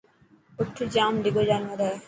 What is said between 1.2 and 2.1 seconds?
ڊڳو جانور هي.